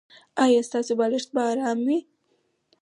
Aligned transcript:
ایا 0.43 0.61
ستاسو 0.69 0.93
بالښت 0.99 1.29
به 1.35 1.41
ارام 1.51 1.79
وي؟ 1.87 1.99